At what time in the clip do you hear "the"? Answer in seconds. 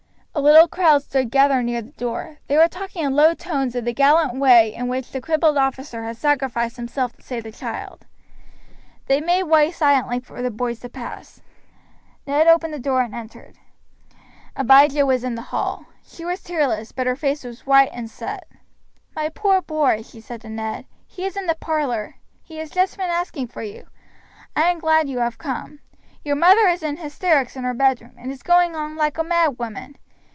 1.83-1.91, 3.85-3.93, 5.11-5.19, 7.43-7.51, 10.41-10.49, 12.73-12.79, 15.35-15.41, 21.45-21.55